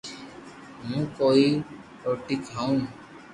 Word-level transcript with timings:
ھون 0.83 0.99
ڪوئي 1.17 1.47
روٽي 2.03 2.35
کاو 2.47 2.71